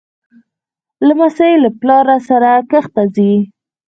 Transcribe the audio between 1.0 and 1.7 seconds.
لمسی له